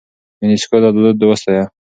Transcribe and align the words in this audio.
يونيسکو 0.41 0.77
دا 0.83 0.89
دود 0.95 1.19
وستايه. 1.29 1.63